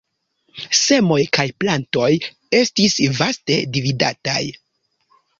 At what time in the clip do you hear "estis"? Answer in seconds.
2.59-2.95